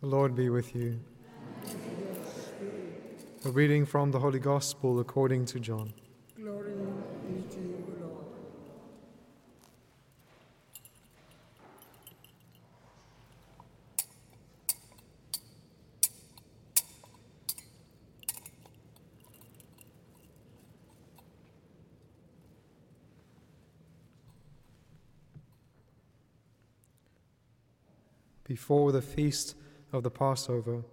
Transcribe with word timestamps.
The 0.00 0.06
Lord 0.06 0.36
be 0.36 0.48
with 0.48 0.76
you. 0.76 1.00
A 3.44 3.50
reading 3.50 3.84
from 3.84 4.12
the 4.12 4.20
Holy 4.20 4.38
Gospel 4.38 5.00
according 5.00 5.46
to 5.46 5.58
John. 5.58 5.92
Glory 6.36 6.74
be 7.26 7.42
to 7.50 7.58
you, 7.58 7.96
Lord. 8.00 8.24
Before 28.44 28.92
the 28.92 29.02
feast 29.02 29.56
of 29.92 30.02
the 30.02 30.10
Passover, 30.10 30.84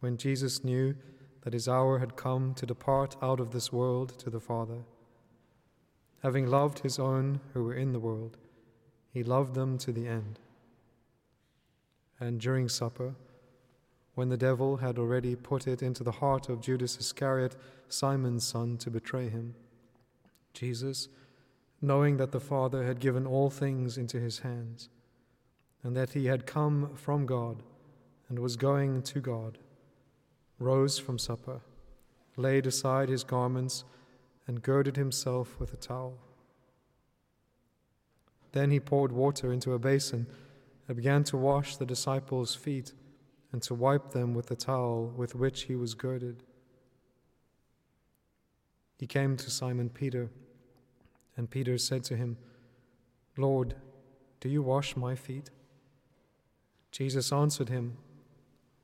when 0.00 0.16
Jesus 0.16 0.64
knew 0.64 0.94
that 1.42 1.52
his 1.52 1.68
hour 1.68 1.98
had 1.98 2.16
come 2.16 2.54
to 2.54 2.66
depart 2.66 3.16
out 3.22 3.40
of 3.40 3.50
this 3.50 3.72
world 3.72 4.18
to 4.18 4.30
the 4.30 4.40
Father, 4.40 4.84
having 6.22 6.46
loved 6.46 6.80
his 6.80 6.98
own 6.98 7.40
who 7.52 7.64
were 7.64 7.74
in 7.74 7.92
the 7.92 8.00
world, 8.00 8.36
he 9.12 9.22
loved 9.22 9.54
them 9.54 9.76
to 9.78 9.92
the 9.92 10.06
end. 10.06 10.38
And 12.18 12.40
during 12.40 12.68
supper, 12.68 13.14
when 14.14 14.28
the 14.28 14.36
devil 14.36 14.76
had 14.76 14.98
already 14.98 15.34
put 15.34 15.66
it 15.66 15.82
into 15.82 16.04
the 16.04 16.12
heart 16.12 16.48
of 16.48 16.60
Judas 16.60 16.98
Iscariot, 16.98 17.56
Simon's 17.88 18.46
son, 18.46 18.76
to 18.78 18.90
betray 18.90 19.28
him, 19.28 19.54
Jesus, 20.54 21.08
knowing 21.80 22.18
that 22.18 22.30
the 22.30 22.40
Father 22.40 22.84
had 22.84 23.00
given 23.00 23.26
all 23.26 23.50
things 23.50 23.98
into 23.98 24.20
his 24.20 24.40
hands, 24.40 24.88
and 25.82 25.96
that 25.96 26.12
he 26.12 26.26
had 26.26 26.46
come 26.46 26.94
from 26.94 27.26
God 27.26 27.62
and 28.32 28.38
was 28.38 28.56
going 28.56 29.02
to 29.02 29.20
God, 29.20 29.58
rose 30.58 30.98
from 30.98 31.18
supper, 31.18 31.60
laid 32.38 32.66
aside 32.66 33.10
his 33.10 33.24
garments, 33.24 33.84
and 34.46 34.62
girded 34.62 34.96
himself 34.96 35.60
with 35.60 35.74
a 35.74 35.76
towel. 35.76 36.16
Then 38.52 38.70
he 38.70 38.80
poured 38.80 39.12
water 39.12 39.52
into 39.52 39.74
a 39.74 39.78
basin 39.78 40.26
and 40.88 40.96
began 40.96 41.24
to 41.24 41.36
wash 41.36 41.76
the 41.76 41.84
disciples' 41.84 42.54
feet 42.54 42.94
and 43.52 43.60
to 43.64 43.74
wipe 43.74 44.12
them 44.12 44.32
with 44.32 44.46
the 44.46 44.56
towel 44.56 45.12
with 45.14 45.34
which 45.34 45.64
he 45.64 45.76
was 45.76 45.92
girded. 45.92 46.42
He 48.98 49.06
came 49.06 49.36
to 49.36 49.50
Simon 49.50 49.90
Peter, 49.90 50.30
and 51.36 51.50
Peter 51.50 51.76
said 51.76 52.02
to 52.04 52.16
him, 52.16 52.38
Lord, 53.36 53.74
do 54.40 54.48
you 54.48 54.62
wash 54.62 54.96
my 54.96 55.16
feet? 55.16 55.50
Jesus 56.90 57.30
answered 57.30 57.68
him, 57.68 57.98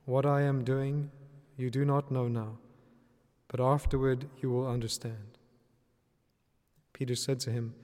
What 0.09 0.25
I 0.25 0.41
am 0.41 0.65
doing 0.65 1.11
you 1.59 1.69
do 1.69 1.85
not 1.85 2.11
know 2.11 2.29
now, 2.29 2.57
but 3.47 3.61
afterward 3.61 4.27
you 4.41 4.49
will 4.49 4.67
understand. 4.67 5.37
Peter 6.95 7.15
said 7.15 7.41
to 7.41 7.51
him, 7.51 7.75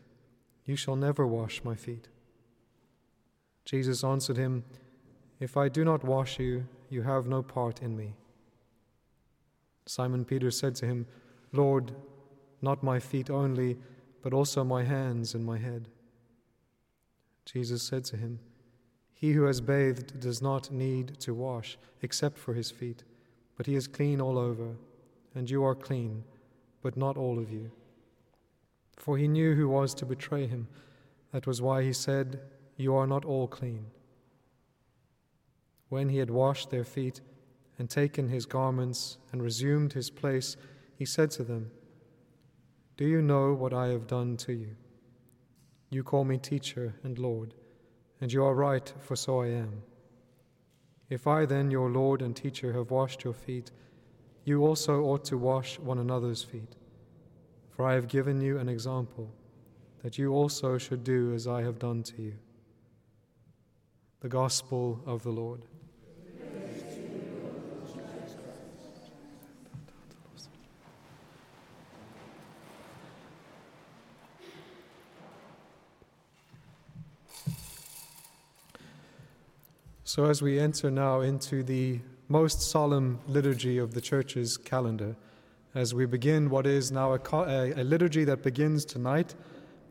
You 0.65 0.75
shall 0.75 0.97
never 0.97 1.27
wash 1.27 1.63
my 1.65 1.75
feet. 1.75 2.09
Jesus 3.67 4.03
answered 4.03 4.39
him, 4.39 4.65
If 5.39 5.59
I 5.59 5.69
do 5.69 5.85
not 5.85 6.03
wash 6.03 6.39
you, 6.39 6.67
you 6.89 7.03
have 7.03 7.27
no 7.27 7.43
part 7.43 7.83
in 7.83 7.95
me. 7.95 8.15
Simon 9.85 10.25
Peter 10.25 10.51
said 10.51 10.77
to 10.77 10.87
him, 10.87 11.07
Lord, 11.53 11.93
not 12.63 12.83
my 12.83 13.01
feet 13.01 13.29
only, 13.29 13.77
but 14.23 14.33
also 14.33 14.65
my 14.65 14.85
hands 14.85 15.35
and 15.35 15.45
my 15.45 15.59
head. 15.59 15.89
Jesus 17.45 17.83
said 17.83 18.05
to 18.07 18.17
him, 18.17 18.39
He 19.15 19.33
who 19.33 19.45
has 19.45 19.61
bathed 19.61 20.21
does 20.21 20.43
not 20.43 20.71
need 20.71 21.19
to 21.21 21.33
wash 21.33 21.79
except 22.03 22.37
for 22.37 22.53
his 22.53 22.71
feet, 22.71 23.05
but 23.57 23.67
he 23.67 23.77
is 23.77 23.87
clean 23.87 24.21
all 24.21 24.39
over, 24.39 24.77
and 25.35 25.49
you 25.49 25.65
are 25.65 25.75
clean, 25.75 26.25
but 26.83 26.97
not 26.97 27.17
all 27.17 27.39
of 27.39 27.51
you. 27.51 27.71
For 28.97 29.17
he 29.17 29.29
knew 29.29 29.55
who 29.55 29.69
was 29.69 29.95
to 29.95 30.07
betray 30.07 30.47
him. 30.47 30.69
That 31.33 31.47
was 31.47 31.63
why 31.63 31.83
he 31.83 31.93
said, 31.93 32.41
You 32.77 32.95
are 32.95 33.07
not 33.07 33.25
all 33.25 33.49
clean. 33.49 33.87
When 35.89 36.09
he 36.09 36.19
had 36.19 36.31
washed 36.31 36.71
their 36.71 36.85
feet 36.85 37.21
and 37.79 37.89
taken 37.89 38.29
his 38.29 38.47
garments 38.47 39.19
and 39.33 39.43
resumed 39.43 39.93
his 39.93 40.11
place, 40.11 40.57
he 40.97 41.05
said 41.05 41.31
to 41.33 41.45
them, 41.45 41.71
Do 42.97 43.05
you 43.05 43.21
know 43.21 43.53
what 43.53 43.73
I 43.73 43.89
have 43.89 44.07
done 44.07 44.37
to 44.39 44.53
you? 44.53 44.77
You 45.91 46.03
call 46.03 46.25
me 46.25 46.39
teacher 46.39 46.95
and 47.03 47.19
Lord, 47.19 47.55
and 48.25 48.33
you 48.33 48.43
are 48.43 48.55
right, 48.55 48.91
for 49.01 49.17
so 49.17 49.43
I 49.43 49.49
am. 49.49 49.83
If 51.11 51.27
I 51.27 51.45
then, 51.45 51.71
your 51.71 51.91
Lord 51.91 52.23
and 52.23 52.35
teacher, 52.35 52.73
have 52.73 52.91
washed 52.91 53.23
your 53.23 53.35
feet, 53.35 53.71
you 54.47 54.65
also 54.65 55.03
ought 55.03 55.27
to 55.27 55.37
wash 55.37 55.79
one 55.79 55.99
another's 55.99 56.43
feet. 56.43 56.75
For 57.73 57.87
I 57.87 57.93
have 57.93 58.09
given 58.09 58.41
you 58.41 58.57
an 58.57 58.67
example, 58.67 59.31
that 60.03 60.17
you 60.17 60.33
also 60.33 60.79
should 60.79 61.05
do 61.05 61.35
as 61.35 61.47
I 61.47 61.61
have 61.65 61.79
done 61.79 62.03
to 62.03 62.23
you. 62.23 62.33
The 64.21 64.31
Gospel 64.31 65.03
of 65.05 65.23
the 65.23 65.29
Lord. 65.29 65.67
So, 80.15 80.27
as 80.27 80.41
we 80.41 80.61
enter 80.61 80.93
now 80.93 81.23
into 81.23 81.65
the 81.65 81.99
most 82.29 82.63
solemn 82.63 83.19
liturgy 83.27 83.79
of 83.79 83.95
the 83.95 84.01
Church's 84.01 84.57
calendar, 84.57 85.17
as 85.75 85.93
we 85.93 86.07
begin 86.07 86.51
what 86.51 86.69
is 86.69 86.93
now 86.93 87.15
a, 87.15 87.19
a, 87.75 87.83
liturgy 87.83 88.23
that 88.23 88.41
begins 88.41 88.85
tonight 88.85 89.35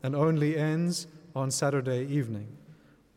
and 0.02 0.16
only 0.16 0.56
ends 0.56 1.08
on 1.36 1.50
Saturday 1.50 2.06
evening. 2.06 2.48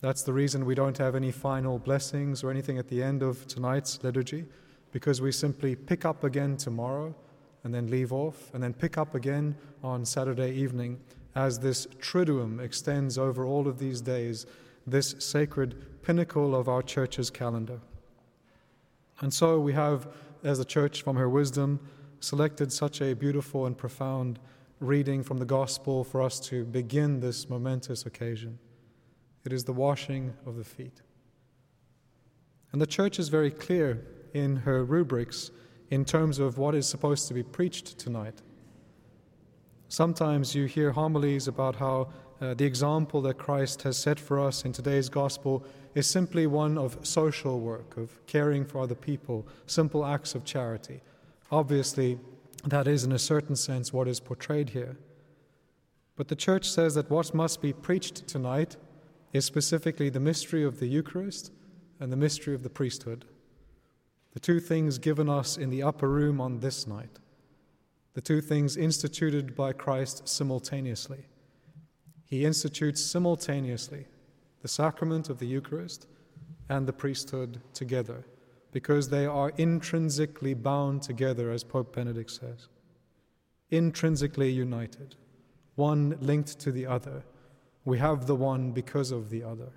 That's 0.02 0.24
the 0.24 0.34
reason 0.34 0.66
we 0.66 0.76
don't 0.76 0.98
have 0.98 1.16
any 1.16 1.32
final 1.32 1.80
blessings 1.80 2.44
or 2.44 2.52
anything 2.52 2.78
at 2.78 2.90
the 2.90 3.02
end 3.02 3.24
of 3.24 3.48
tonight's 3.48 4.04
liturgy, 4.04 4.44
because 4.92 5.22
we 5.22 5.32
simply 5.32 5.78
pick 5.78 6.04
up 6.04 6.26
again 6.26 6.58
tomorrow 6.58 7.16
and 7.64 7.74
then 7.74 7.90
leave 7.90 8.12
off, 8.12 8.54
and 8.54 8.62
then 8.62 8.74
pick 8.74 8.98
up 8.98 9.16
again 9.16 9.56
on 9.82 10.04
Saturday 10.04 10.52
evening 10.52 11.00
as 11.36 11.58
this 11.58 11.88
triduum 12.02 12.60
extends 12.60 13.18
over 13.18 13.46
all 13.46 13.66
of 13.66 13.80
these 13.80 14.02
days, 14.02 14.46
this 14.86 15.16
sacred 15.20 15.97
pinnacle 16.08 16.56
of 16.56 16.70
our 16.70 16.82
church's 16.82 17.30
calendar. 17.30 17.82
And 19.20 19.34
so 19.34 19.60
we 19.60 19.74
have, 19.74 20.08
as 20.42 20.58
the 20.58 20.64
church, 20.64 21.02
from 21.02 21.18
her 21.18 21.28
wisdom, 21.28 21.82
selected 22.22 22.72
such 22.72 23.02
a 23.02 23.14
beautiful 23.14 23.66
and 23.66 23.78
profound 23.78 24.40
reading 24.80 25.22
from 25.22 25.38
the 25.38 25.46
gospel 25.46 26.06
for 26.06 26.22
us 26.22 26.40
to 26.40 26.64
begin 26.64 27.20
this 27.20 27.50
momentous 27.50 28.06
occasion. 28.06 28.58
It 29.44 29.52
is 29.52 29.66
the 29.66 29.74
washing 29.74 30.34
of 30.46 30.56
the 30.56 30.64
feet. 30.64 31.02
And 32.72 32.82
the 32.82 32.88
church 32.88 33.20
is 33.20 33.28
very 33.28 33.52
clear 33.52 34.02
in 34.34 34.56
her 34.56 34.86
rubrics 34.86 35.52
in 35.90 36.06
terms 36.06 36.40
of 36.40 36.58
what 36.58 36.74
is 36.74 36.88
supposed 36.88 37.28
to 37.28 37.34
be 37.34 37.44
preached 37.44 37.98
tonight. 37.98 38.42
Sometimes 39.90 40.56
you 40.56 40.68
hear 40.68 40.94
homilies 40.94 41.50
about 41.50 41.76
how 41.76 42.14
uh, 42.40 42.54
the 42.54 42.66
example 42.66 43.22
that 43.22 43.38
Christ 43.38 43.82
has 43.82 43.98
set 43.98 44.20
for 44.20 44.40
us 44.40 44.64
in 44.64 44.72
today's 44.72 45.10
gospel 45.10 45.66
is 45.96 46.06
simply 46.06 46.46
one 46.46 46.78
of 46.78 46.98
social 47.02 47.60
work, 47.60 47.98
of 47.98 48.26
caring 48.28 48.64
for 48.64 48.82
other 48.82 48.96
people, 48.96 49.48
simple 49.66 50.06
acts 50.06 50.36
of 50.36 50.46
charity. 50.46 51.02
Obviously, 51.52 52.20
that 52.64 52.88
is, 52.88 53.04
in 53.04 53.12
a 53.12 53.20
certain 53.20 53.56
sense, 53.56 53.92
what 53.92 54.08
is 54.08 54.20
portrayed 54.20 54.70
here. 54.70 54.98
But 56.16 56.28
the 56.28 56.36
church 56.36 56.70
says 56.70 56.94
that 56.96 57.10
what 57.10 57.34
must 57.34 57.62
be 57.62 57.74
preached 57.74 58.28
tonight 58.28 58.78
is 59.34 59.46
specifically 59.46 60.10
the 60.10 60.20
mystery 60.20 60.64
of 60.64 60.80
the 60.80 60.88
Eucharist 60.88 61.52
and 62.00 62.12
the 62.12 62.18
mystery 62.18 62.54
of 62.54 62.64
the 62.64 62.70
priesthood. 62.70 63.26
The 64.34 64.40
two 64.40 64.60
things 64.60 65.00
given 65.00 65.30
us 65.30 65.58
in 65.58 65.72
the 65.72 65.82
upper 65.82 66.10
room 66.10 66.40
on 66.40 66.60
this 66.60 66.86
night. 66.86 67.20
The 68.14 68.22
two 68.22 68.42
things 68.42 68.78
instituted 68.78 69.56
by 69.56 69.74
Christ 69.74 70.28
simultaneously 70.28 71.26
he 72.28 72.46
institutes 72.46 73.02
simultaneously 73.02 74.06
the 74.62 74.68
sacrament 74.68 75.30
of 75.30 75.40
the 75.40 75.48
Eucharist 75.48 76.08
and 76.70 76.86
the 76.86 76.94
priesthood 76.94 77.62
together 77.74 78.26
because 78.72 79.10
they 79.10 79.26
are 79.26 79.54
intrinsically 79.58 80.54
bound 80.54 81.02
together, 81.02 81.50
as 81.52 81.64
Pope 81.64 81.96
Benedict 81.96 82.30
says. 82.30 82.68
Intrinsically 83.72 84.52
united, 84.52 85.16
one 85.76 86.18
linked 86.20 86.60
to 86.60 86.72
the 86.72 86.86
other. 86.86 87.24
We 87.86 87.98
have 88.00 88.28
the 88.28 88.36
one 88.36 88.72
because 88.72 89.12
of 89.12 89.30
the 89.30 89.44
other. 89.44 89.72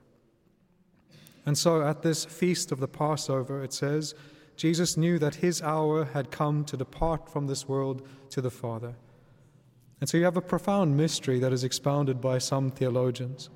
And 1.47 1.57
so 1.57 1.83
at 1.83 2.03
this 2.03 2.25
feast 2.25 2.73
of 2.73 2.81
the 2.81 2.89
Passover, 2.89 3.63
it 3.63 3.73
says, 3.73 4.15
Jesus 4.57 4.97
knew 4.97 5.19
that 5.21 5.37
his 5.37 5.63
hour 5.63 6.05
had 6.05 6.31
come 6.31 6.65
to 6.67 6.77
depart 6.77 7.31
from 7.31 7.47
this 7.47 7.69
world 7.69 8.07
to 8.31 8.41
the 8.41 8.51
Father. 8.51 8.97
And 10.01 10.09
so 10.09 10.17
you 10.17 10.25
have 10.25 10.37
a 10.37 10.43
profound 10.43 10.97
mystery 10.97 11.39
that 11.41 11.53
is 11.53 11.63
expounded 11.63 12.21
by 12.21 12.39
some 12.39 12.71
theologians, 12.71 13.51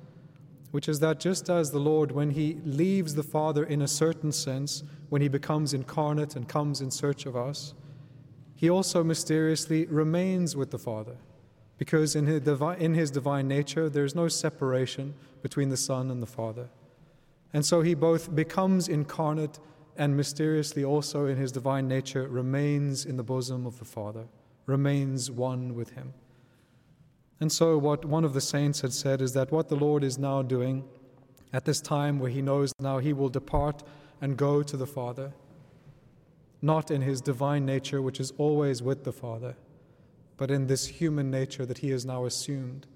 which 0.71 0.87
is 0.87 0.99
that 0.99 1.19
just 1.19 1.49
as 1.49 1.71
the 1.71 1.79
Lord, 1.79 2.11
when 2.11 2.31
he 2.31 2.59
leaves 2.63 3.15
the 3.15 3.23
Father 3.23 3.63
in 3.63 3.81
a 3.81 3.87
certain 3.87 4.31
sense, 4.31 4.83
when 5.09 5.21
he 5.21 5.27
becomes 5.27 5.73
incarnate 5.73 6.35
and 6.35 6.47
comes 6.47 6.81
in 6.81 6.91
search 6.91 7.25
of 7.25 7.35
us, 7.35 7.73
he 8.55 8.69
also 8.69 9.03
mysteriously 9.03 9.85
remains 9.87 10.55
with 10.55 10.71
the 10.71 10.77
Father, 10.79 11.17
because 11.77 12.15
in 12.15 12.25
his, 12.25 12.41
divine, 12.41 12.77
in 12.79 12.93
his 12.93 13.09
divine 13.09 13.47
nature 13.47 13.89
there 13.89 14.05
is 14.05 14.15
no 14.15 14.27
separation 14.27 15.13
between 15.41 15.69
the 15.69 15.77
Son 15.77 16.11
and 16.11 16.21
the 16.21 16.27
Father. 16.27 16.69
And 17.53 17.65
so 17.65 17.81
he 17.81 17.95
both 17.95 18.35
becomes 18.35 18.87
incarnate 18.87 19.59
and 19.97 20.15
mysteriously 20.15 20.83
also 20.83 21.25
in 21.25 21.37
his 21.37 21.51
divine 21.51 21.87
nature 21.87 22.27
remains 22.27 23.05
in 23.05 23.17
the 23.17 23.23
bosom 23.23 23.65
of 23.65 23.79
the 23.79 23.85
Father, 23.85 24.25
remains 24.65 25.31
one 25.31 25.73
with 25.73 25.91
him. 25.91 26.13
And 27.39 27.51
so, 27.51 27.77
what 27.77 28.05
one 28.05 28.23
of 28.23 28.33
the 28.33 28.41
saints 28.41 28.81
had 28.81 28.93
said 28.93 29.21
is 29.21 29.33
that 29.33 29.51
what 29.51 29.67
the 29.67 29.75
Lord 29.75 30.03
is 30.03 30.17
now 30.17 30.41
doing 30.41 30.85
at 31.51 31.65
this 31.65 31.81
time 31.81 32.19
where 32.19 32.29
he 32.29 32.41
knows 32.41 32.71
now 32.79 32.99
he 32.99 33.13
will 33.13 33.29
depart 33.29 33.83
and 34.21 34.37
go 34.37 34.63
to 34.63 34.77
the 34.77 34.87
Father, 34.87 35.33
not 36.61 36.89
in 36.89 37.01
his 37.01 37.21
divine 37.21 37.65
nature, 37.65 38.01
which 38.01 38.19
is 38.19 38.31
always 38.37 38.81
with 38.81 39.03
the 39.03 39.11
Father, 39.11 39.55
but 40.37 40.49
in 40.49 40.67
this 40.67 40.87
human 40.87 41.29
nature 41.29 41.65
that 41.65 41.79
he 41.79 41.91
has 41.91 42.05
now 42.05 42.25
assumed. 42.25 42.87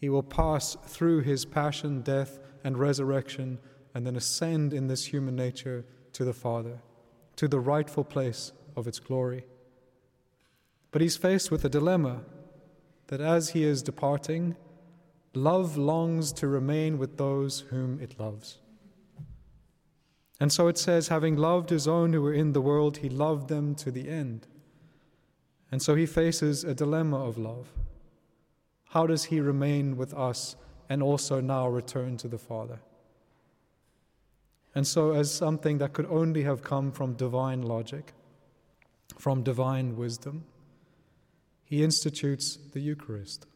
He 0.00 0.08
will 0.08 0.22
pass 0.22 0.76
through 0.86 1.20
his 1.20 1.44
passion, 1.44 2.02
death, 2.02 2.38
and 2.64 2.78
resurrection, 2.78 3.58
and 3.94 4.06
then 4.06 4.16
ascend 4.16 4.72
in 4.72 4.88
this 4.88 5.06
human 5.06 5.34
nature 5.34 5.84
to 6.12 6.24
the 6.24 6.32
Father, 6.32 6.80
to 7.36 7.48
the 7.48 7.60
rightful 7.60 8.04
place 8.04 8.52
of 8.76 8.86
its 8.86 8.98
glory. 8.98 9.44
But 10.90 11.02
he's 11.02 11.16
faced 11.16 11.50
with 11.50 11.64
a 11.64 11.68
dilemma 11.68 12.22
that 13.08 13.20
as 13.20 13.50
he 13.50 13.64
is 13.64 13.82
departing, 13.82 14.56
love 15.34 15.76
longs 15.76 16.32
to 16.32 16.46
remain 16.46 16.98
with 16.98 17.16
those 17.16 17.60
whom 17.70 18.00
it 18.00 18.18
loves. 18.18 18.58
And 20.40 20.52
so 20.52 20.68
it 20.68 20.78
says, 20.78 21.08
having 21.08 21.36
loved 21.36 21.70
his 21.70 21.88
own 21.88 22.12
who 22.12 22.22
were 22.22 22.32
in 22.32 22.52
the 22.52 22.60
world, 22.60 22.98
he 22.98 23.08
loved 23.08 23.48
them 23.48 23.74
to 23.76 23.90
the 23.90 24.08
end. 24.08 24.46
And 25.72 25.82
so 25.82 25.94
he 25.94 26.06
faces 26.06 26.64
a 26.64 26.74
dilemma 26.74 27.22
of 27.24 27.36
love. 27.36 27.72
How 28.90 29.06
does 29.06 29.24
he 29.24 29.40
remain 29.40 29.96
with 29.96 30.14
us 30.14 30.56
and 30.88 31.02
also 31.02 31.40
now 31.40 31.68
return 31.68 32.16
to 32.18 32.28
the 32.28 32.38
Father? 32.38 32.80
And 34.74 34.86
so, 34.86 35.12
as 35.12 35.30
something 35.30 35.78
that 35.78 35.92
could 35.92 36.06
only 36.06 36.42
have 36.44 36.62
come 36.62 36.92
from 36.92 37.14
divine 37.14 37.62
logic, 37.62 38.12
from 39.18 39.42
divine 39.42 39.96
wisdom, 39.96 40.44
he 41.68 41.84
institutes 41.84 42.56
the 42.72 42.80
Eucharist, 42.80 43.46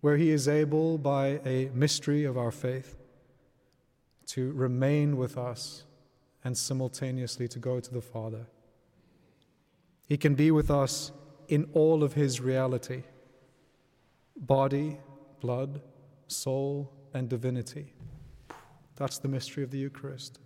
where 0.00 0.16
he 0.16 0.30
is 0.30 0.48
able, 0.48 0.96
by 0.96 1.38
a 1.44 1.70
mystery 1.74 2.24
of 2.24 2.38
our 2.38 2.50
faith, 2.50 2.96
to 4.24 4.50
remain 4.52 5.18
with 5.18 5.36
us 5.36 5.84
and 6.42 6.56
simultaneously 6.56 7.46
to 7.46 7.58
go 7.58 7.78
to 7.78 7.92
the 7.92 8.00
Father. 8.00 8.46
He 10.08 10.16
can 10.16 10.34
be 10.34 10.50
with 10.50 10.70
us 10.70 11.12
in 11.48 11.68
all 11.74 12.02
of 12.02 12.14
his 12.14 12.40
reality 12.40 13.02
body, 14.34 14.98
blood, 15.40 15.82
soul, 16.26 16.90
and 17.12 17.28
divinity. 17.28 17.92
That's 18.96 19.18
the 19.18 19.28
mystery 19.28 19.62
of 19.62 19.70
the 19.70 19.78
Eucharist. 19.78 20.38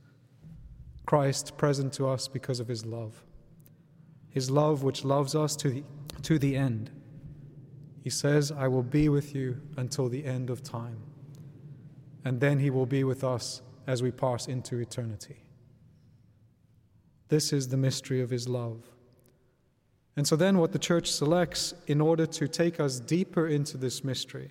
Christ 1.07 1.57
present 1.57 1.93
to 1.93 2.09
us 2.09 2.27
because 2.27 2.59
of 2.59 2.67
his 2.67 2.85
love. 2.85 3.25
His 4.35 4.51
love, 4.51 4.83
which 4.83 5.05
loves 5.05 5.37
us 5.37 5.55
to 5.57 5.71
the, 5.71 5.85
to 6.23 6.41
the 6.41 6.57
end. 6.57 6.91
He 8.03 8.11
says, 8.11 8.51
I 8.51 8.67
will 8.67 8.83
be 8.83 9.09
with 9.09 9.33
you 9.33 9.61
until 9.77 10.09
the 10.09 10.25
end 10.25 10.51
of 10.51 10.61
time. 10.61 10.99
And 12.25 12.41
then 12.41 12.59
he 12.59 12.69
will 12.69 12.85
be 12.85 13.05
with 13.05 13.23
us 13.23 13.63
as 13.87 14.03
we 14.03 14.11
pass 14.11 14.49
into 14.49 14.79
eternity. 14.79 15.45
This 17.29 17.53
is 17.53 17.69
the 17.69 17.77
mystery 17.77 18.21
of 18.21 18.31
his 18.31 18.49
love. 18.49 18.83
And 20.17 20.27
so, 20.27 20.35
then, 20.35 20.59
what 20.59 20.73
the 20.73 20.79
church 20.81 21.13
selects 21.13 21.73
in 21.87 22.01
order 22.01 22.27
to 22.27 22.49
take 22.49 22.81
us 22.81 22.99
deeper 22.99 23.47
into 23.47 23.77
this 23.77 24.03
mystery 24.03 24.51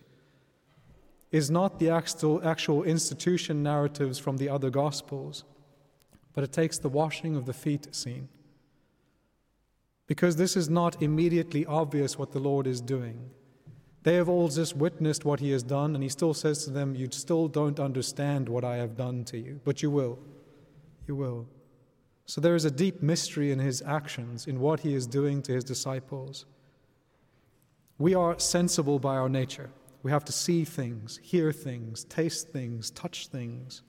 is 1.31 1.51
not 1.51 1.79
the 1.79 1.89
actual, 1.89 2.41
actual 2.47 2.83
institution 2.83 3.63
narratives 3.63 4.18
from 4.18 4.38
the 4.38 4.47
other 4.47 4.69
Gospels, 4.69 5.44
but 6.33 6.44
it 6.45 6.53
takes 6.53 6.77
the 6.77 6.89
washing 6.89 7.36
of 7.36 7.45
the 7.45 7.53
feet 7.53 7.94
scene. 7.94 8.29
Because 10.13 10.36
this 10.36 10.56
is 10.56 10.69
not 10.69 11.01
immediately 11.01 11.65
obvious 11.65 12.19
what 12.19 12.33
the 12.33 12.39
Lord 12.39 12.68
is 12.68 12.81
doing. 12.81 13.31
They 14.04 14.13
have 14.13 14.30
all 14.30 14.48
just 14.48 14.77
witnessed 14.77 15.25
what 15.25 15.39
he 15.39 15.50
has 15.50 15.63
done, 15.63 15.95
and 15.95 16.04
he 16.04 16.10
still 16.10 16.36
says 16.36 16.63
to 16.65 16.69
them, 16.69 16.94
You 16.94 17.07
still 17.10 17.48
don't 17.48 17.80
understand 17.80 18.48
what 18.48 18.63
I 18.63 18.75
have 18.75 18.95
done 18.95 19.24
to 19.24 19.39
you, 19.39 19.60
but 19.65 19.81
you 19.81 19.89
will. 19.89 20.19
You 21.07 21.15
will. 21.15 21.48
So 22.27 22.42
there 22.42 22.54
is 22.54 22.63
a 22.63 22.69
deep 22.69 23.01
mystery 23.01 23.51
in 23.51 23.57
his 23.57 23.81
actions, 23.81 24.45
in 24.45 24.60
what 24.60 24.81
he 24.81 24.94
is 24.94 25.07
doing 25.07 25.42
to 25.42 25.51
his 25.51 25.63
disciples. 25.63 26.45
We 27.98 28.13
are 28.13 28.38
sensible 28.38 29.00
by 29.00 29.15
our 29.15 29.30
nature. 29.30 29.71
We 30.04 30.12
have 30.12 30.25
to 30.25 30.31
see 30.31 30.63
things, 30.63 31.19
hear 31.24 31.51
things, 31.51 32.04
taste 32.04 32.50
things, 32.50 32.92
touch 32.92 33.30
things. 33.30 33.81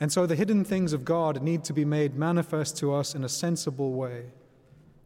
And 0.00 0.10
so 0.10 0.26
the 0.26 0.34
hidden 0.34 0.64
things 0.64 0.92
of 0.92 1.04
God 1.04 1.44
need 1.44 1.62
to 1.62 1.72
be 1.72 1.84
made 1.84 2.16
manifest 2.16 2.76
to 2.78 2.92
us 2.92 3.14
in 3.14 3.22
a 3.22 3.28
sensible 3.28 3.92
way. 3.92 4.32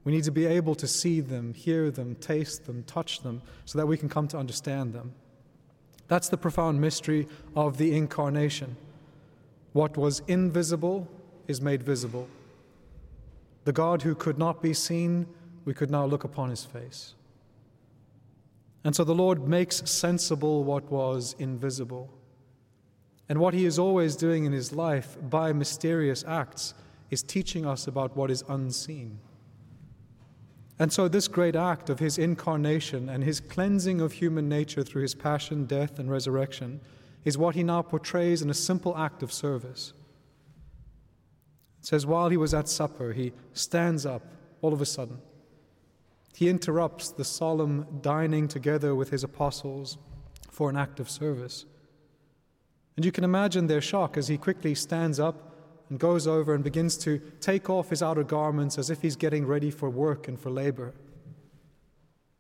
We 0.07 0.13
need 0.13 0.23
to 0.23 0.31
be 0.31 0.47
able 0.47 0.77
to 0.77 0.87
see 0.87 1.21
them, 1.21 1.53
hear 1.53 1.91
them, 1.91 2.15
taste 2.15 2.65
them, 2.65 2.85
touch 2.85 3.23
them, 3.23 3.43
so 3.65 3.77
that 3.77 3.87
we 3.87 3.97
can 3.97 4.09
come 4.09 4.29
to 4.29 4.39
understand 4.39 4.93
them. 4.93 5.13
That's 6.07 6.29
the 6.29 6.37
profound 6.37 6.81
mystery 6.81 7.27
of 7.57 7.77
the 7.77 7.93
incarnation. 7.97 8.77
What 9.73 9.97
was 9.97 10.23
invisible 10.29 11.09
is 11.49 11.61
made 11.61 11.83
visible. 11.83 12.29
The 13.65 13.73
God 13.73 14.03
who 14.03 14.15
could 14.15 14.39
not 14.39 14.63
be 14.63 14.73
seen, 14.73 15.27
we 15.65 15.75
could 15.75 15.91
now 15.91 16.07
look 16.07 16.23
upon 16.23 16.51
his 16.51 16.65
face. 16.65 17.15
And 18.85 18.95
so 18.95 19.03
the 19.03 19.13
Lord 19.13 19.49
makes 19.49 19.91
sensible 19.91 20.63
what 20.63 20.85
was 20.85 21.35
invisible. 21.41 22.09
And 23.29 23.41
what 23.41 23.55
he 23.55 23.67
is 23.67 23.77
always 23.77 24.15
doing 24.15 24.45
in 24.45 24.53
his 24.53 24.73
life 24.73 25.17
by 25.21 25.53
mysterious 25.53 26.25
acts 26.29 26.75
is 27.11 27.25
teaching 27.25 27.67
us 27.67 27.89
about 27.89 28.17
what 28.17 28.31
is 28.31 28.45
unseen. 28.49 29.19
And 30.79 30.93
so, 30.93 31.09
this 31.09 31.27
great 31.27 31.57
act 31.57 31.89
of 31.89 32.01
his 32.01 32.19
incarnation 32.19 33.09
and 33.09 33.25
his 33.25 33.41
cleansing 33.41 34.01
of 34.01 34.13
human 34.13 34.49
nature 34.49 34.83
through 34.83 35.03
his 35.03 35.15
passion, 35.15 35.65
death, 35.65 35.99
and 35.99 36.11
resurrection 36.11 36.81
is 37.25 37.39
what 37.39 37.55
he 37.55 37.63
now 37.63 37.83
portrays 37.83 38.43
in 38.43 38.51
a 38.51 38.55
simple 38.55 38.97
act 38.97 39.23
of 39.23 39.33
service. 39.33 39.95
It 41.81 41.87
says, 41.87 42.05
while 42.05 42.29
he 42.29 42.37
was 42.37 42.53
at 42.53 42.69
supper, 42.69 43.13
he 43.13 43.33
stands 43.53 44.05
up 44.05 44.23
all 44.61 44.73
of 44.73 44.83
a 44.83 44.87
sudden. 44.87 45.19
He 46.35 46.51
interrupts 46.51 47.11
the 47.11 47.25
solemn 47.25 47.87
dining 48.03 48.47
together 48.47 48.95
with 48.95 49.11
his 49.11 49.25
apostles 49.25 49.97
for 50.51 50.69
an 50.69 50.77
act 50.77 51.01
of 51.01 51.09
service. 51.09 51.65
And 52.97 53.05
you 53.05 53.13
can 53.13 53.25
imagine 53.25 53.67
their 53.67 53.81
shock 53.81 54.19
as 54.19 54.29
he 54.29 54.37
quickly 54.37 54.75
stands 54.75 55.19
up 55.19 55.56
and 55.89 55.99
goes 55.99 56.27
over 56.27 56.55
and 56.55 56.65
begins 56.65 56.97
to 56.99 57.21
take 57.41 57.71
off 57.71 57.91
his 57.91 58.03
outer 58.03 58.25
garments 58.25 58.79
as 58.79 58.91
if 58.91 59.03
he's 59.03 59.17
getting 59.17 59.47
ready 59.47 59.71
for 59.71 59.89
work 59.89 60.29
and 60.29 60.39
for 60.39 60.51
labor. 60.51 60.95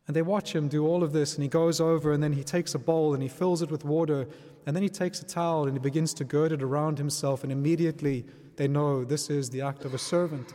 And 0.06 0.14
they 0.14 0.22
watch 0.22 0.54
him 0.54 0.68
do 0.68 0.86
all 0.86 1.02
of 1.02 1.12
this, 1.12 1.34
and 1.34 1.42
he 1.42 1.48
goes 1.48 1.80
over 1.80 2.12
and 2.12 2.22
then 2.22 2.32
he 2.32 2.44
takes 2.44 2.74
a 2.74 2.78
bowl 2.78 3.14
and 3.14 3.22
he 3.22 3.28
fills 3.28 3.62
it 3.62 3.70
with 3.70 3.84
water, 3.84 4.28
and 4.64 4.74
then 4.74 4.82
he 4.82 4.88
takes 4.88 5.20
a 5.20 5.24
towel 5.24 5.64
and 5.64 5.72
he 5.72 5.78
begins 5.78 6.14
to 6.14 6.24
gird 6.24 6.52
it 6.52 6.62
around 6.62 6.98
himself, 6.98 7.42
and 7.42 7.52
immediately 7.52 8.24
they 8.56 8.68
know 8.68 9.04
this 9.04 9.30
is 9.30 9.50
the 9.50 9.60
act 9.60 9.84
of 9.84 9.94
a 9.94 9.98
servant. 9.98 10.54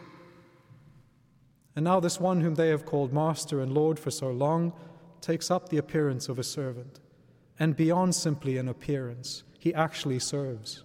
And 1.75 1.86
now, 1.86 2.01
this 2.01 2.19
one 2.19 2.41
whom 2.41 2.55
they 2.55 2.67
have 2.67 2.86
called 2.86 3.13
Master 3.13 3.62
and 3.62 3.74
Lord 3.74 3.98
for 3.98 4.12
so 4.12 4.29
long 4.29 4.74
takes 5.21 5.50
up 5.50 5.69
the 5.69 5.77
appearance 5.77 6.27
of 6.27 6.38
a 6.38 6.43
servant. 6.43 7.00
And 7.57 7.75
beyond 7.75 8.15
simply 8.15 8.57
an 8.57 8.67
appearance, 8.67 9.43
he 9.57 9.74
actually 9.74 10.19
serves. 10.19 10.83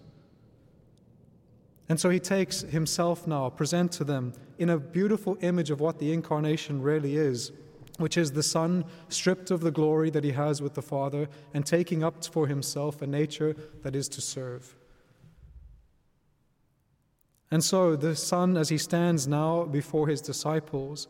And 1.89 1.99
so 1.99 2.09
he 2.09 2.19
takes 2.19 2.61
himself 2.61 3.27
now, 3.27 3.49
present 3.49 3.91
to 3.93 4.03
them 4.03 4.33
in 4.57 4.69
a 4.69 4.77
beautiful 4.77 5.37
image 5.41 5.71
of 5.71 5.79
what 5.79 5.99
the 5.99 6.11
incarnation 6.11 6.81
really 6.81 7.15
is, 7.15 7.51
which 7.97 8.17
is 8.17 8.31
the 8.31 8.43
Son 8.43 8.83
stripped 9.07 9.51
of 9.51 9.61
the 9.61 9.71
glory 9.71 10.09
that 10.09 10.23
he 10.23 10.31
has 10.31 10.61
with 10.61 10.73
the 10.73 10.81
Father 10.81 11.29
and 11.53 11.65
taking 11.65 12.03
up 12.03 12.25
for 12.25 12.47
himself 12.47 13.01
a 13.01 13.07
nature 13.07 13.55
that 13.83 13.95
is 13.95 14.09
to 14.09 14.21
serve. 14.21 14.75
And 17.49 17.63
so 17.63 17.95
the 17.95 18.15
Son, 18.15 18.57
as 18.57 18.67
he 18.67 18.77
stands 18.77 19.25
now 19.25 19.63
before 19.63 20.07
his 20.07 20.19
disciples, 20.19 21.07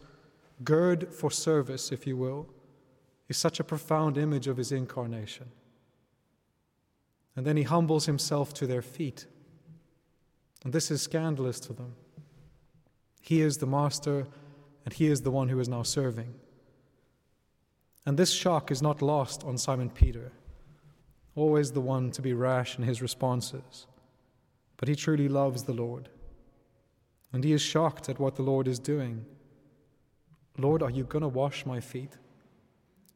gird 0.63 1.11
for 1.11 1.31
service, 1.31 1.91
if 1.91 2.05
you 2.05 2.15
will, 2.15 2.47
is 3.27 3.37
such 3.37 3.59
a 3.59 3.63
profound 3.63 4.17
image 4.17 4.47
of 4.47 4.57
his 4.57 4.71
incarnation. 4.71 5.47
And 7.35 7.45
then 7.45 7.57
he 7.57 7.63
humbles 7.63 8.05
himself 8.05 8.53
to 8.55 8.67
their 8.67 8.83
feet 8.83 9.25
and 10.63 10.73
this 10.73 10.91
is 10.91 11.01
scandalous 11.01 11.59
to 11.61 11.73
them. 11.73 11.95
He 13.21 13.41
is 13.41 13.57
the 13.57 13.67
master, 13.67 14.27
and 14.85 14.93
he 14.93 15.07
is 15.07 15.21
the 15.21 15.31
one 15.31 15.49
who 15.49 15.59
is 15.59 15.67
now 15.67 15.83
serving. 15.83 16.33
And 18.05 18.17
this 18.17 18.31
shock 18.31 18.71
is 18.71 18.81
not 18.81 19.01
lost 19.01 19.43
on 19.43 19.57
Simon 19.57 19.89
Peter. 19.89 20.31
always 21.35 21.71
the 21.73 21.81
one 21.81 22.09
to 22.11 22.21
be 22.21 22.33
rash 22.33 22.77
in 22.77 22.83
his 22.83 23.01
responses. 23.01 23.85
But 24.77 24.87
he 24.87 24.95
truly 24.95 25.27
loves 25.27 25.63
the 25.63 25.73
Lord. 25.73 26.09
And 27.31 27.43
he 27.43 27.51
is 27.51 27.61
shocked 27.61 28.09
at 28.09 28.19
what 28.19 28.35
the 28.35 28.43
Lord 28.43 28.67
is 28.67 28.79
doing. 28.79 29.25
Lord, 30.57 30.81
are 30.81 30.89
you 30.89 31.03
going 31.03 31.21
to 31.21 31.27
wash 31.27 31.65
my 31.65 31.79
feet? 31.79 32.13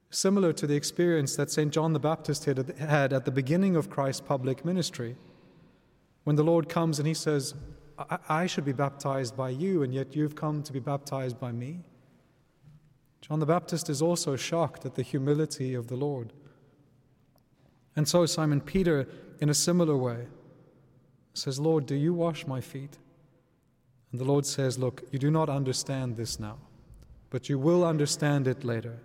Similar 0.10 0.54
to 0.54 0.68
the 0.68 0.76
experience 0.76 1.36
that 1.38 1.50
St. 1.50 1.72
John 1.72 1.94
the 1.94 2.00
Baptist 2.00 2.46
had 2.46 3.14
at 3.14 3.26
the 3.26 3.32
beginning 3.32 3.76
of 3.76 3.90
Christ's 3.90 4.22
public 4.22 4.66
ministry, 4.66 5.16
when 6.24 6.36
the 6.36 6.44
Lord 6.44 6.70
comes 6.70 7.00
and 7.00 7.08
he 7.08 7.14
says, 7.14 7.54
I, 7.98 8.18
I 8.30 8.46
should 8.48 8.66
be 8.66 8.74
baptized 8.74 9.36
by 9.36 9.50
you, 9.50 9.84
and 9.84 9.94
yet 9.94 10.16
you've 10.16 10.36
come 10.36 10.64
to 10.64 10.74
be 10.74 10.80
baptized 10.80 11.40
by 11.40 11.52
me. 11.52 11.82
John 13.22 13.40
the 13.40 13.46
Baptist 13.46 13.90
is 13.90 14.02
also 14.02 14.36
shocked 14.36 14.86
at 14.86 14.96
the 14.96 15.04
humility 15.04 15.74
of 15.74 15.88
the 15.88 15.96
Lord. 15.96 16.34
And 17.96 18.08
so 18.08 18.26
Simon 18.26 18.62
Peter, 18.62 19.08
in 19.40 19.50
a 19.50 19.54
similar 19.54 19.96
way, 19.96 20.28
says, 21.34 21.60
Lord, 21.60 21.86
do 21.86 21.96
you 21.96 22.14
wash 22.14 22.48
my 22.48 22.62
feet? 22.62 22.98
And 24.12 24.20
the 24.20 24.26
Lord 24.26 24.46
says, 24.46 24.78
Look, 24.78 25.04
you 25.12 25.20
do 25.20 25.32
not 25.32 25.50
understand 25.50 26.18
this 26.18 26.40
now, 26.40 26.58
but 27.30 27.48
you 27.48 27.58
will 27.58 27.86
understand 27.86 28.48
it 28.48 28.64
later. 28.64 29.00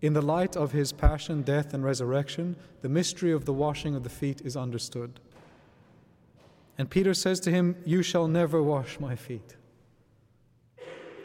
In 0.00 0.12
the 0.12 0.22
light 0.22 0.56
of 0.56 0.72
his 0.72 0.92
passion, 0.92 1.42
death, 1.42 1.72
and 1.72 1.82
resurrection, 1.82 2.56
the 2.82 2.88
mystery 2.88 3.32
of 3.32 3.46
the 3.46 3.52
washing 3.52 3.96
of 3.96 4.02
the 4.02 4.10
feet 4.10 4.42
is 4.42 4.56
understood. 4.56 5.18
And 6.76 6.90
Peter 6.90 7.14
says 7.14 7.40
to 7.40 7.50
him, 7.50 7.76
You 7.84 8.02
shall 8.02 8.28
never 8.28 8.62
wash 8.62 8.98
my 8.98 9.14
feet. 9.16 9.56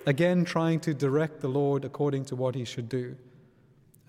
Again, 0.06 0.46
trying 0.46 0.79
to 0.82 0.94
direct 0.94 1.41
the 1.41 1.48
Lord 1.48 1.86
according 1.86 2.25
to 2.25 2.36
what 2.36 2.56
he 2.56 2.65
should 2.65 2.89
do. 2.89 3.15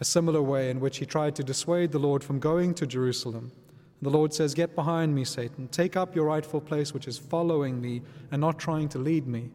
A 0.01 0.05
similar 0.05 0.41
way 0.41 0.71
in 0.71 0.81
which 0.81 0.99
he 0.99 1.07
tried 1.07 1.37
to 1.37 1.45
dissuade 1.45 1.93
the 1.93 1.99
Lord 1.99 2.25
from 2.25 2.39
going 2.39 2.75
to 2.75 2.87
Jerusalem. 2.87 3.53
The 4.03 4.11
Lord 4.11 4.33
says, 4.33 4.55
Get 4.55 4.75
behind 4.75 5.15
me, 5.15 5.25
Satan. 5.25 5.69
Take 5.69 5.97
up 5.97 6.15
your 6.15 6.25
rightful 6.25 6.61
place, 6.61 6.95
which 6.95 7.07
is 7.07 7.19
following 7.19 7.81
me 7.81 8.03
and 8.31 8.41
not 8.41 8.59
trying 8.59 8.89
to 8.91 8.99
lead 8.99 9.27
me. 9.27 9.51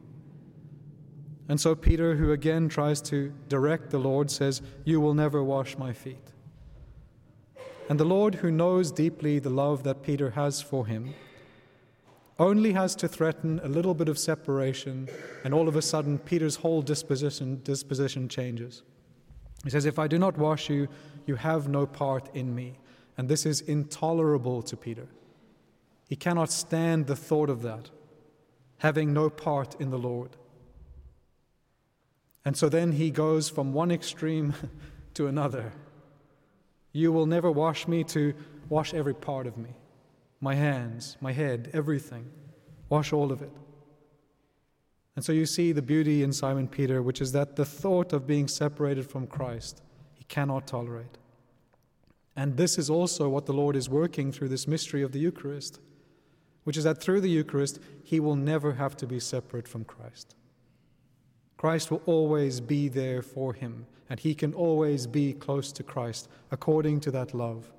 And 1.48 1.60
so 1.60 1.76
Peter, 1.76 2.16
who 2.16 2.32
again 2.32 2.70
tries 2.70 3.02
to 3.04 3.34
direct 3.50 3.90
the 3.90 4.00
Lord, 4.00 4.30
says, 4.30 4.62
You 4.84 5.00
will 5.00 5.14
never 5.14 5.44
wash 5.44 5.78
my 5.78 5.94
feet. 5.94 6.32
And 7.88 8.00
the 8.00 8.06
Lord, 8.06 8.36
who 8.36 8.50
knows 8.50 8.92
deeply 8.92 9.38
the 9.40 9.52
love 9.52 9.84
that 9.84 10.02
Peter 10.02 10.32
has 10.32 10.62
for 10.62 10.88
him, 10.88 11.14
only 12.38 12.74
has 12.74 12.96
to 12.98 13.08
threaten 13.08 13.62
a 13.64 13.68
little 13.68 13.94
bit 13.94 14.10
of 14.10 14.20
separation, 14.20 15.08
and 15.44 15.54
all 15.54 15.68
of 15.68 15.76
a 15.76 15.82
sudden 15.82 16.20
Peter's 16.20 16.58
whole 16.58 16.82
disposition, 16.82 17.62
disposition 17.64 18.28
changes. 18.28 18.84
He 19.64 19.70
says, 19.70 19.86
If 19.86 19.98
I 19.98 20.08
do 20.08 20.20
not 20.20 20.38
wash 20.38 20.70
you, 20.70 20.88
you 21.26 21.36
have 21.36 21.68
no 21.68 21.86
part 21.86 22.30
in 22.36 22.54
me. 22.54 22.78
And 23.18 23.30
this 23.30 23.46
is 23.46 23.62
intolerable 23.62 24.62
to 24.64 24.76
Peter. 24.76 25.08
He 26.10 26.18
cannot 26.18 26.52
stand 26.52 27.08
the 27.08 27.16
thought 27.16 27.50
of 27.50 27.62
that, 27.62 27.90
having 28.80 29.14
no 29.14 29.30
part 29.30 29.80
in 29.80 29.90
the 29.90 29.98
Lord. 29.98 30.36
And 32.44 32.58
so 32.58 32.68
then 32.68 32.92
he 32.92 33.10
goes 33.10 33.50
from 33.50 33.74
one 33.74 33.92
extreme 33.92 34.54
to 35.14 35.28
another. 35.28 35.72
You 36.92 37.12
will 37.14 37.26
never 37.26 37.50
wash 37.50 37.88
me 37.88 38.04
to 38.06 38.34
wash 38.68 38.94
every 38.94 39.16
part 39.16 39.48
of 39.48 39.58
me 39.58 39.70
my 40.46 40.54
hands, 40.54 41.18
my 41.20 41.32
head, 41.32 41.72
everything. 41.74 42.30
Wash 42.88 43.12
all 43.12 43.32
of 43.32 43.42
it. 43.42 43.52
And 45.16 45.26
so 45.26 45.32
you 45.32 45.48
see 45.48 45.72
the 45.72 45.82
beauty 45.82 46.22
in 46.22 46.32
Simon 46.32 46.68
Peter, 46.68 47.02
which 47.02 47.20
is 47.20 47.32
that 47.32 47.56
the 47.56 47.66
thought 47.66 48.14
of 48.14 48.28
being 48.28 48.48
separated 48.48 49.10
from 49.10 49.26
Christ, 49.26 49.82
he 50.14 50.24
cannot 50.26 50.68
tolerate. 50.68 51.18
And 52.36 52.58
this 52.58 52.78
is 52.78 52.92
also 52.92 53.28
what 53.28 53.48
the 53.48 53.54
Lord 53.54 53.76
is 53.76 53.90
working 53.90 54.32
through 54.32 54.50
this 54.50 54.68
mystery 54.68 55.02
of 55.02 55.14
the 55.14 55.20
Eucharist, 55.20 55.80
which 56.64 56.78
is 56.78 56.84
that 56.84 57.02
through 57.02 57.22
the 57.22 57.30
Eucharist, 57.30 57.80
he 58.04 58.20
will 58.20 58.36
never 58.36 58.74
have 58.74 58.96
to 58.98 59.08
be 59.08 59.20
separate 59.20 59.68
from 59.68 59.84
Christ. 59.84 60.36
Christ 61.58 61.90
will 61.90 62.04
always 62.06 62.60
be 62.60 62.88
there 62.88 63.24
for 63.24 63.54
him, 63.54 63.88
and 64.12 64.20
he 64.20 64.36
can 64.36 64.54
always 64.54 65.08
be 65.08 65.34
close 65.34 65.72
to 65.72 65.82
Christ 65.82 66.30
according 66.52 67.00
to 67.00 67.12
that 67.12 67.34
love. 67.34 67.72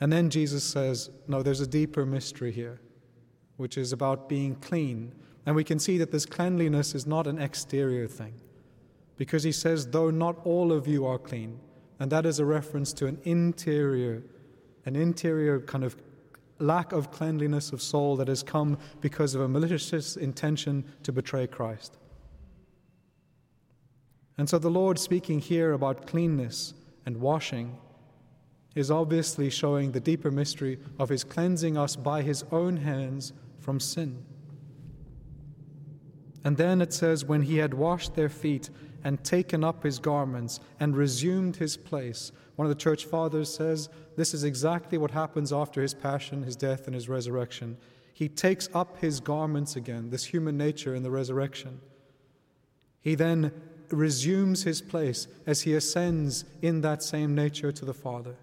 And 0.00 0.12
then 0.12 0.30
Jesus 0.30 0.64
says, 0.64 1.10
No, 1.28 1.42
there's 1.42 1.60
a 1.60 1.66
deeper 1.66 2.04
mystery 2.04 2.52
here, 2.52 2.80
which 3.56 3.78
is 3.78 3.92
about 3.92 4.28
being 4.28 4.56
clean. 4.56 5.14
And 5.46 5.54
we 5.54 5.64
can 5.64 5.78
see 5.78 5.98
that 5.98 6.10
this 6.10 6.26
cleanliness 6.26 6.94
is 6.94 7.06
not 7.06 7.26
an 7.26 7.38
exterior 7.38 8.08
thing, 8.08 8.34
because 9.16 9.42
he 9.42 9.52
says, 9.52 9.88
Though 9.88 10.10
not 10.10 10.38
all 10.44 10.72
of 10.72 10.86
you 10.88 11.06
are 11.06 11.18
clean, 11.18 11.60
and 12.00 12.10
that 12.10 12.26
is 12.26 12.38
a 12.38 12.44
reference 12.44 12.92
to 12.94 13.06
an 13.06 13.20
interior, 13.24 14.22
an 14.86 14.96
interior 14.96 15.60
kind 15.60 15.84
of 15.84 15.96
lack 16.58 16.92
of 16.92 17.10
cleanliness 17.10 17.72
of 17.72 17.82
soul 17.82 18.16
that 18.16 18.28
has 18.28 18.42
come 18.42 18.78
because 19.00 19.34
of 19.34 19.40
a 19.40 19.48
malicious 19.48 20.16
intention 20.16 20.84
to 21.02 21.12
betray 21.12 21.46
Christ. 21.46 21.98
And 24.36 24.48
so 24.48 24.58
the 24.58 24.70
Lord 24.70 24.98
speaking 24.98 25.40
here 25.40 25.72
about 25.72 26.06
cleanness 26.06 26.74
and 27.06 27.20
washing 27.20 27.78
is 28.74 28.90
obviously 28.90 29.50
showing 29.50 29.92
the 29.92 30.00
deeper 30.00 30.30
mystery 30.30 30.78
of 30.98 31.08
his 31.08 31.24
cleansing 31.24 31.76
us 31.76 31.96
by 31.96 32.22
his 32.22 32.44
own 32.50 32.78
hands 32.78 33.32
from 33.58 33.78
sin. 33.78 34.24
And 36.44 36.56
then 36.56 36.82
it 36.82 36.92
says, 36.92 37.24
when 37.24 37.42
he 37.42 37.58
had 37.58 37.72
washed 37.72 38.14
their 38.14 38.28
feet 38.28 38.68
and 39.04 39.22
taken 39.22 39.62
up 39.62 39.82
his 39.82 39.98
garments 39.98 40.60
and 40.80 40.96
resumed 40.96 41.56
his 41.56 41.76
place. 41.76 42.32
One 42.56 42.66
of 42.66 42.70
the 42.70 42.82
church 42.82 43.04
fathers 43.04 43.54
says 43.54 43.90
this 44.16 44.32
is 44.32 44.44
exactly 44.44 44.96
what 44.96 45.10
happens 45.10 45.52
after 45.52 45.82
his 45.82 45.94
passion, 45.94 46.42
his 46.42 46.56
death, 46.56 46.86
and 46.86 46.94
his 46.94 47.08
resurrection. 47.08 47.76
He 48.14 48.28
takes 48.28 48.68
up 48.74 48.98
his 48.98 49.20
garments 49.20 49.76
again, 49.76 50.10
this 50.10 50.24
human 50.24 50.56
nature 50.56 50.94
in 50.94 51.02
the 51.02 51.10
resurrection. 51.10 51.80
He 53.00 53.14
then 53.14 53.52
resumes 53.90 54.62
his 54.62 54.80
place 54.80 55.28
as 55.46 55.62
he 55.62 55.74
ascends 55.74 56.44
in 56.62 56.80
that 56.80 57.02
same 57.02 57.34
nature 57.34 57.72
to 57.72 57.84
the 57.84 57.92
Father. 57.92 58.36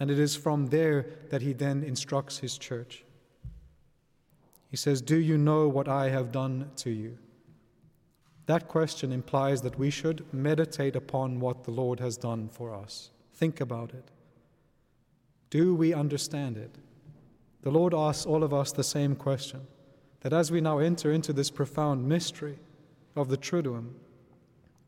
And 0.00 0.10
it 0.10 0.18
is 0.18 0.34
from 0.36 0.66
there 0.66 1.06
that 1.30 1.42
he 1.42 1.52
then 1.52 1.84
instructs 1.84 2.38
his 2.38 2.58
church. 2.58 3.04
He 4.68 4.76
says, 4.76 5.00
Do 5.00 5.16
you 5.16 5.38
know 5.38 5.68
what 5.68 5.88
I 5.88 6.08
have 6.08 6.32
done 6.32 6.70
to 6.76 6.90
you? 6.90 7.18
That 8.46 8.68
question 8.68 9.12
implies 9.12 9.62
that 9.62 9.78
we 9.78 9.90
should 9.90 10.26
meditate 10.32 10.96
upon 10.96 11.40
what 11.40 11.64
the 11.64 11.70
Lord 11.70 12.00
has 12.00 12.16
done 12.16 12.48
for 12.48 12.74
us. 12.74 13.10
Think 13.32 13.60
about 13.60 13.94
it. 13.94 14.10
Do 15.50 15.74
we 15.74 15.94
understand 15.94 16.56
it? 16.56 16.74
The 17.62 17.70
Lord 17.70 17.94
asks 17.94 18.26
all 18.26 18.42
of 18.42 18.52
us 18.52 18.72
the 18.72 18.84
same 18.84 19.16
question 19.16 19.60
that 20.20 20.32
as 20.32 20.50
we 20.50 20.60
now 20.60 20.78
enter 20.78 21.12
into 21.12 21.32
this 21.32 21.50
profound 21.50 22.08
mystery 22.08 22.58
of 23.14 23.28
the 23.28 23.36
Triduum, 23.36 23.90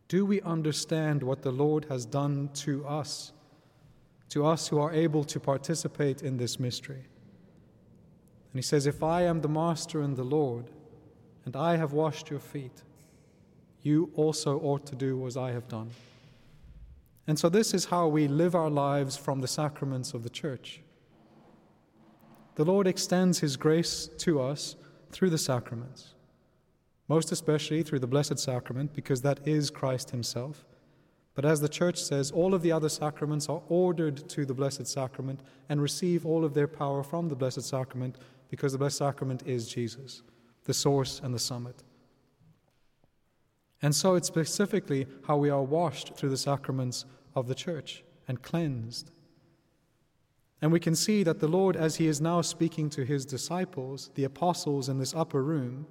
do 0.09 0.27
we 0.27 0.41
understand 0.43 1.23
what 1.23 1.43
the 1.43 1.53
Lord 1.53 1.87
has 1.89 2.05
done 2.07 2.51
to 2.55 2.87
us, 2.87 3.33
to 4.31 4.45
us 4.45 4.69
who 4.69 4.79
are 4.79 4.93
able 4.93 5.25
to 5.25 5.41
participate 5.41 6.23
in 6.23 6.37
this 6.37 6.59
mystery? 6.59 7.05
And 8.53 8.59
he 8.59 8.63
says, 8.63 8.87
If 8.87 9.03
I 9.03 9.23
am 9.23 9.41
the 9.41 9.49
Master 9.49 10.01
and 10.01 10.17
the 10.17 10.25
Lord, 10.25 10.71
and 11.45 11.55
I 11.55 11.77
have 11.77 11.93
washed 11.93 12.31
your 12.31 12.41
feet, 12.41 12.83
you 13.83 14.11
also 14.15 14.59
ought 14.61 14.87
to 14.87 14.97
do 14.97 15.27
as 15.27 15.37
I 15.37 15.53
have 15.53 15.69
done. 15.69 15.91
And 17.27 17.39
so, 17.39 17.49
this 17.49 17.75
is 17.75 17.87
how 17.87 18.07
we 18.09 18.29
live 18.29 18.55
our 18.55 18.71
lives 18.71 19.17
from 19.17 19.41
the 19.41 19.49
sacraments 19.49 20.15
of 20.15 20.23
the 20.23 20.31
church. 20.31 20.81
The 22.55 22.65
Lord 22.65 22.87
extends 22.87 23.41
His 23.41 23.57
grace 23.57 24.09
to 24.19 24.41
us 24.41 24.77
through 25.11 25.31
the 25.31 25.39
sacraments, 25.39 26.15
most 27.09 27.33
especially 27.33 27.83
through 27.83 27.99
the 27.99 28.07
Blessed 28.07 28.39
Sacrament, 28.39 28.95
because 28.95 29.23
that 29.23 29.47
is 29.47 29.71
Christ 29.71 30.11
Himself. 30.11 30.65
But 31.37 31.45
as 31.45 31.61
the 31.61 31.69
church 31.69 32.03
says, 32.03 32.31
all 32.31 32.55
of 32.55 32.63
the 32.63 32.73
other 32.73 32.89
sacraments 32.89 33.49
are 33.51 33.61
ordered 33.69 34.27
to 34.31 34.47
the 34.47 34.55
Blessed 34.55 34.87
Sacrament 34.87 35.41
and 35.69 35.83
receive 35.83 36.25
all 36.25 36.47
of 36.47 36.55
their 36.55 36.67
power 36.67 37.03
from 37.03 37.29
the 37.29 37.37
Blessed 37.37 37.63
Sacrament 37.63 38.17
because 38.49 38.73
the 38.73 38.79
Blessed 38.79 38.97
Sacrament 38.97 39.43
is 39.47 39.69
Jesus, 39.69 40.23
the 40.65 40.73
source 40.73 41.21
and 41.23 41.35
the 41.35 41.39
summit. 41.39 41.85
And 43.83 43.95
so 43.95 44.15
it's 44.15 44.29
specifically 44.29 45.07
how 45.27 45.37
we 45.37 45.51
are 45.51 45.63
washed 45.63 46.17
through 46.17 46.31
the 46.31 46.39
sacraments 46.39 47.05
of 47.35 47.49
the 47.49 47.55
church 47.55 48.03
and 48.27 48.41
cleansed. 48.41 49.11
And 50.63 50.73
we 50.73 50.81
can 50.81 50.95
see 50.95 51.23
that 51.23 51.41
the 51.41 51.49
Lord, 51.49 51.77
as 51.77 51.97
He 51.97 52.07
is 52.07 52.19
now 52.19 52.41
speaking 52.41 52.89
to 52.91 53.05
His 53.05 53.27
disciples, 53.27 54.11
the 54.15 54.25
apostles 54.25 54.89
in 54.89 54.99
this 54.99 55.15
upper 55.15 55.43
room, 55.43 55.87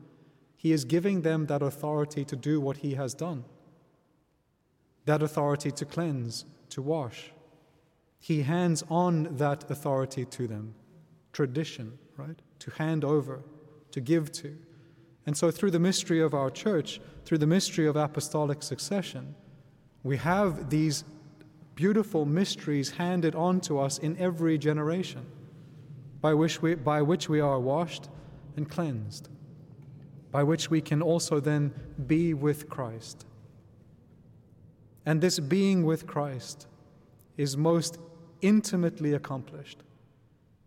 He 0.58 0.72
is 0.72 0.86
giving 0.86 1.22
them 1.22 1.46
that 1.46 1.62
authority 1.62 2.26
to 2.26 2.36
do 2.36 2.60
what 2.60 2.78
He 2.78 2.96
has 2.96 3.14
done 3.14 3.46
that 5.06 5.24
authority 5.24 5.72
to 5.72 5.86
cleanse, 5.86 6.46
to 6.70 6.82
wash. 6.82 7.32
He 8.20 8.42
hands 8.42 8.84
on 8.90 9.38
that 9.38 9.70
authority 9.70 10.26
to 10.26 10.48
them 10.48 10.76
tradition, 11.32 12.00
right? 12.18 12.40
To 12.60 12.72
hand 12.72 13.04
over, 13.04 13.42
to 13.92 14.00
give 14.00 14.32
to. 14.32 14.58
And 15.26 15.36
so, 15.36 15.52
through 15.52 15.72
the 15.72 15.80
mystery 15.80 16.22
of 16.22 16.34
our 16.34 16.50
church, 16.50 17.02
through 17.26 17.40
the 17.40 17.48
mystery 17.48 17.88
of 17.88 17.96
apostolic 17.96 18.64
succession, 18.64 19.36
we 20.04 20.18
have 20.18 20.70
these 20.70 21.04
beautiful 21.76 22.26
mysteries 22.26 22.92
handed 22.92 23.36
on 23.36 23.60
to 23.62 23.80
us 23.80 23.98
in 23.98 24.18
every 24.18 24.58
generation, 24.58 25.26
by 26.22 26.34
which 26.34 26.62
we, 26.62 26.76
by 26.76 27.02
which 27.02 27.28
we 27.28 27.42
are 27.42 27.60
washed 27.60 28.08
and 28.56 28.70
cleansed, 28.70 29.28
by 30.32 30.42
which 30.42 30.70
we 30.70 30.80
can 30.80 31.02
also 31.02 31.40
then 31.40 31.74
be 32.08 32.34
with 32.34 32.70
Christ. 32.70 33.26
And 35.06 35.22
this 35.22 35.40
being 35.40 35.86
with 35.86 36.08
Christ 36.08 36.68
is 37.38 37.56
most 37.56 38.00
intimately 38.42 39.14
accomplished 39.14 39.84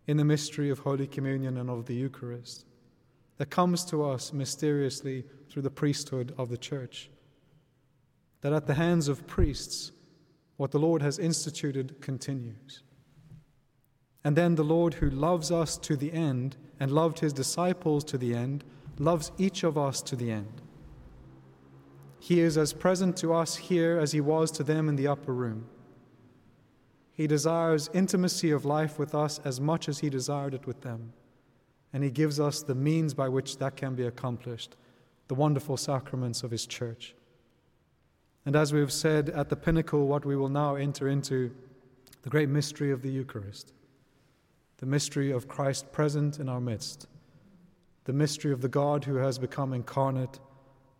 in 0.07 0.17
the 0.17 0.25
mystery 0.25 0.69
of 0.69 0.79
Holy 0.79 1.07
Communion 1.07 1.57
and 1.57 1.69
of 1.69 1.85
the 1.85 1.95
Eucharist 1.95 2.65
that 3.37 3.49
comes 3.49 3.85
to 3.85 4.03
us 4.03 4.33
mysteriously 4.33 5.25
through 5.49 5.61
the 5.61 5.69
priesthood 5.69 6.33
of 6.37 6.49
the 6.49 6.57
Church. 6.57 7.09
That 8.41 8.53
at 8.53 8.67
the 8.67 8.73
hands 8.73 9.07
of 9.07 9.27
priests, 9.27 9.91
what 10.57 10.71
the 10.71 10.79
Lord 10.79 11.01
has 11.01 11.19
instituted 11.19 12.01
continues. 12.01 12.83
And 14.23 14.35
then 14.35 14.55
the 14.55 14.63
Lord, 14.63 14.95
who 14.95 15.09
loves 15.09 15.51
us 15.51 15.77
to 15.77 15.95
the 15.95 16.11
end 16.11 16.57
and 16.79 16.91
loved 16.91 17.19
his 17.19 17.33
disciples 17.33 18.03
to 18.05 18.17
the 18.17 18.35
end, 18.35 18.63
loves 18.97 19.31
each 19.37 19.63
of 19.63 19.77
us 19.77 20.01
to 20.01 20.15
the 20.15 20.31
end. 20.31 20.61
He 22.19 22.41
is 22.41 22.57
as 22.57 22.73
present 22.73 23.15
to 23.17 23.33
us 23.33 23.55
here 23.55 23.97
as 23.97 24.11
he 24.11 24.21
was 24.21 24.51
to 24.51 24.63
them 24.63 24.89
in 24.89 24.95
the 24.95 25.07
upper 25.07 25.33
room. 25.33 25.67
He 27.13 27.27
desires 27.27 27.89
intimacy 27.93 28.51
of 28.51 28.65
life 28.65 28.97
with 28.97 29.15
us 29.15 29.39
as 29.43 29.59
much 29.59 29.89
as 29.89 29.99
he 29.99 30.09
desired 30.09 30.53
it 30.53 30.65
with 30.65 30.81
them. 30.81 31.13
And 31.91 32.03
he 32.03 32.11
gives 32.11 32.39
us 32.39 32.61
the 32.61 32.75
means 32.75 33.13
by 33.13 33.29
which 33.29 33.57
that 33.57 33.75
can 33.75 33.95
be 33.95 34.05
accomplished 34.05 34.75
the 35.27 35.35
wonderful 35.35 35.77
sacraments 35.77 36.43
of 36.43 36.51
his 36.51 36.65
church. 36.65 37.15
And 38.45 38.55
as 38.55 38.73
we 38.73 38.79
have 38.79 38.91
said 38.91 39.29
at 39.29 39.49
the 39.49 39.55
pinnacle, 39.55 40.07
what 40.07 40.25
we 40.25 40.35
will 40.35 40.49
now 40.49 40.75
enter 40.75 41.07
into 41.07 41.51
the 42.23 42.29
great 42.29 42.49
mystery 42.49 42.91
of 42.91 43.01
the 43.01 43.11
Eucharist, 43.11 43.73
the 44.77 44.85
mystery 44.85 45.31
of 45.31 45.47
Christ 45.47 45.91
present 45.91 46.39
in 46.39 46.49
our 46.49 46.59
midst, 46.59 47.07
the 48.05 48.13
mystery 48.13 48.51
of 48.51 48.61
the 48.61 48.67
God 48.67 49.05
who 49.05 49.15
has 49.15 49.37
become 49.37 49.73
incarnate 49.73 50.39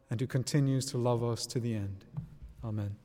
and 0.10 0.20
who 0.20 0.28
continues 0.28 0.86
to 0.88 0.98
love 0.98 1.24
us 1.24 1.46
to 1.48 1.60
the 1.60 1.76
end. 1.76 2.06
Amen. 2.64 2.96